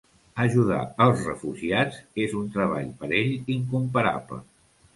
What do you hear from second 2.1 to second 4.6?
és un treball per ell incomparable.